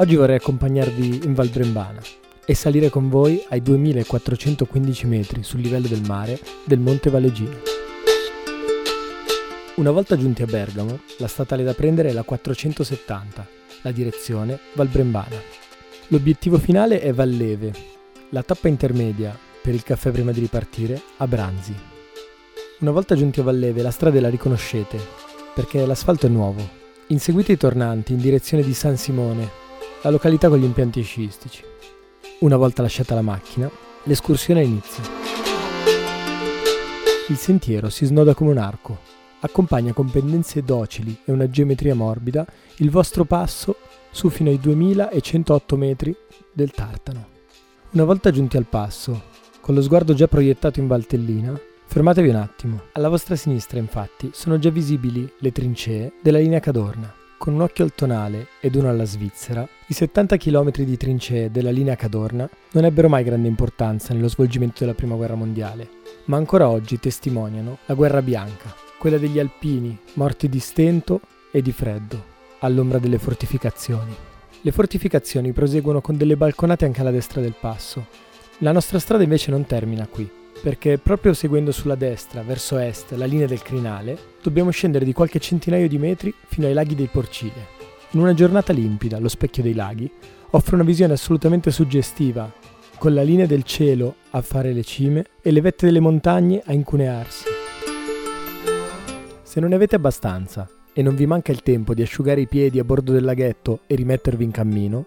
[0.00, 2.00] Oggi vorrei accompagnarvi in Val Brembana
[2.46, 7.58] e salire con voi ai 2415 metri sul livello del mare del Monte Valegino.
[9.74, 13.46] Una volta giunti a Bergamo, la statale da prendere è la 470,
[13.82, 15.36] la direzione Val Brembana.
[16.08, 17.70] L'obiettivo finale è Valleve,
[18.30, 21.74] la tappa intermedia per il caffè prima di ripartire a Branzi.
[22.78, 24.98] Una volta giunti a Valleve la strada la riconoscete,
[25.54, 26.66] perché l'asfalto è nuovo.
[27.08, 29.59] Inseguite i tornanti in direzione di San Simone,
[30.02, 31.62] la località con gli impianti sciistici.
[32.40, 33.70] Una volta lasciata la macchina,
[34.04, 35.02] l'escursione inizia.
[37.28, 38.98] Il sentiero si snoda come un arco,
[39.40, 43.76] accompagna con pendenze docili e una geometria morbida il vostro passo
[44.10, 46.16] su fino ai 2108 metri
[46.52, 47.28] del Tartano.
[47.90, 49.22] Una volta giunti al passo,
[49.60, 52.82] con lo sguardo già proiettato in Valtellina, fermatevi un attimo.
[52.92, 57.19] Alla vostra sinistra, infatti, sono già visibili le trincee della linea Cadorna.
[57.40, 61.70] Con un occhio al tonale ed uno alla Svizzera, i 70 km di trincee della
[61.70, 65.88] linea Cadorna non ebbero mai grande importanza nello svolgimento della Prima Guerra Mondiale,
[66.26, 71.72] ma ancora oggi testimoniano la guerra bianca, quella degli alpini morti di stento e di
[71.72, 72.22] freddo,
[72.58, 74.14] all'ombra delle fortificazioni.
[74.60, 78.04] Le fortificazioni proseguono con delle balconate anche alla destra del passo.
[78.58, 80.30] La nostra strada invece non termina qui,
[80.62, 85.40] perché proprio seguendo sulla destra, verso est, la linea del crinale, dobbiamo scendere di qualche
[85.40, 87.78] centinaio di metri fino ai laghi dei Porcile.
[88.10, 90.10] In una giornata limpida, lo specchio dei laghi
[90.50, 92.52] offre una visione assolutamente suggestiva,
[92.98, 96.72] con la linea del cielo a fare le cime e le vette delle montagne a
[96.72, 97.44] incunearsi.
[99.42, 102.78] Se non ne avete abbastanza e non vi manca il tempo di asciugare i piedi
[102.78, 105.06] a bordo del laghetto e rimettervi in cammino,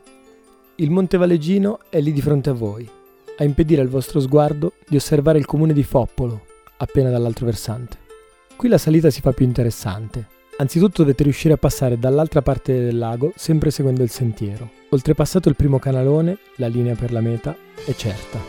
[0.77, 2.89] il Monte Valegino è lì di fronte a voi,
[3.37, 6.45] a impedire al vostro sguardo di osservare il comune di Foppolo,
[6.77, 7.97] appena dall'altro versante.
[8.55, 10.27] Qui la salita si fa più interessante.
[10.57, 14.69] Anzitutto dovete riuscire a passare dall'altra parte del lago sempre seguendo il sentiero.
[14.89, 18.39] Oltrepassato il primo canalone, la linea per la meta è certa.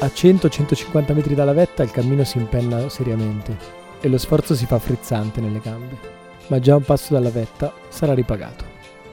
[0.00, 3.56] A 100-150 metri dalla vetta il cammino si impenna seriamente
[4.00, 5.96] e lo sforzo si fa frizzante nelle gambe,
[6.48, 8.64] ma già un passo dalla vetta sarà ripagato.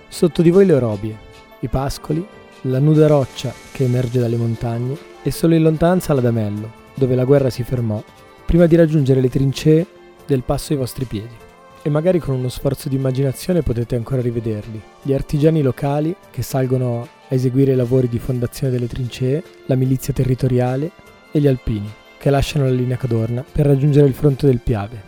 [0.07, 1.17] Sotto di voi le orobie,
[1.59, 2.25] i pascoli,
[2.61, 7.49] la nuda roccia che emerge dalle montagne e solo in lontananza l'Adamello, dove la guerra
[7.49, 8.01] si fermò,
[8.45, 9.87] prima di raggiungere le trincee
[10.27, 11.33] del passo ai vostri piedi.
[11.81, 17.01] E magari con uno sforzo di immaginazione potete ancora rivederli, gli artigiani locali che salgono
[17.01, 20.91] a eseguire i lavori di fondazione delle trincee, la milizia territoriale
[21.31, 25.01] e gli alpini che lasciano la linea Cadorna per raggiungere il fronte del Piave.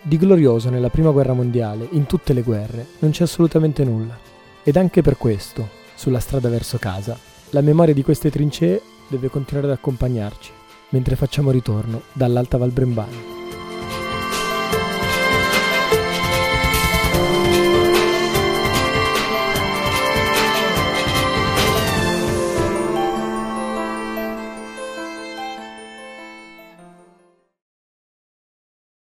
[0.00, 4.16] Di glorioso nella Prima Guerra Mondiale, in tutte le guerre, non c'è assolutamente nulla.
[4.62, 7.18] Ed anche per questo, sulla strada verso casa,
[7.54, 10.50] la memoria di queste trincee deve continuare ad accompagnarci,
[10.88, 13.43] mentre facciamo ritorno dall'Alta Val Brembana.